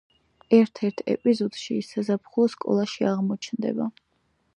[0.59, 3.91] ერთ-ერთ ეპიზოდში, ის საზაფხულო სკოლაში აღმოჩნდება.